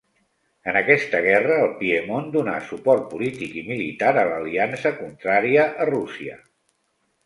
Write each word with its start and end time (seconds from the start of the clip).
En 0.69 0.79
aquesta 0.79 1.19
guerra, 1.25 1.57
el 1.65 1.75
Piemont 1.83 2.33
donà 2.37 2.57
suport 2.71 3.07
polític 3.13 3.55
i 3.63 3.65
militar 3.71 4.13
a 4.17 4.27
l'aliança 4.33 4.97
contrària 5.05 5.73
a 5.87 5.93
Rússia. 5.97 6.45